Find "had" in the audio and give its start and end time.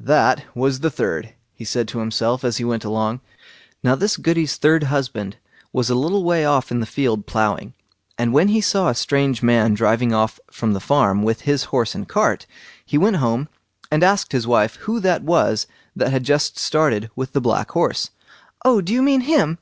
16.10-16.24